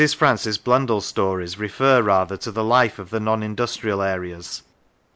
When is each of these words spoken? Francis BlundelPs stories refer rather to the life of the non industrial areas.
Francis 0.17 0.57
BlundelPs 0.57 1.03
stories 1.03 1.59
refer 1.59 2.01
rather 2.01 2.35
to 2.35 2.51
the 2.51 2.63
life 2.63 2.97
of 2.97 3.11
the 3.11 3.19
non 3.19 3.43
industrial 3.43 4.01
areas. 4.01 4.63